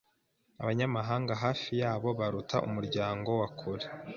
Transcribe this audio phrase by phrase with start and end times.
[0.61, 3.85] Abanyamahanga hafi yabo baruta umuryango wa kure.